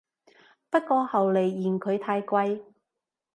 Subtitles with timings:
[0.71, 2.63] 不過後來嫌佢太貴